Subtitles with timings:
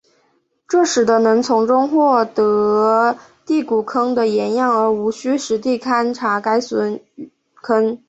[0.67, 3.15] 这使得能从其中获得
[3.45, 6.99] 第谷坑的岩样而无需实地勘查该陨
[7.61, 7.99] 坑。